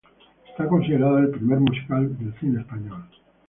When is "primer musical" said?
1.29-2.17